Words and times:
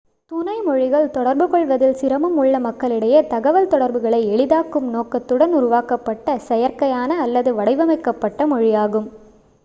துணை 0.31 0.61
மொழிகள் 0.61 1.09
தொடர்புகொள்வதில் 1.09 1.93
சிரமம் 1.93 2.37
உள்ள 2.37 2.59
மக்களிடையே 2.59 3.19
தகவல் 3.27 3.67
தொடர்புகளை 3.67 4.21
எளிதாக்கும் 4.27 4.87
நோக்கத்துடன் 4.89 5.53
உருவாக்கப்பட்ட 5.53 6.39
செயற்கையான 6.49 7.17
அல்லது 7.17 7.51
வடிவமைக்கப்பட்ட 7.53 8.47
மொழியாகும் 8.47 9.07